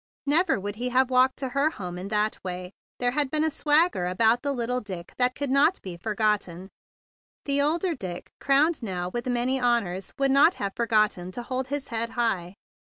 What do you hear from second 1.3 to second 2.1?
to her home in